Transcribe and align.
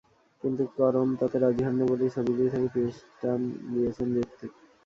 কিন্তু 0.43 0.63
করণ 0.77 1.07
তাতে 1.19 1.37
রাজি 1.37 1.61
হননি 1.65 1.85
বলেই 1.91 2.13
ছবিটি 2.15 2.43
থেকে 2.45 2.67
পিঠটান 2.75 3.39
দিয়েছেন 3.69 4.07
হৃতিক। 4.15 4.51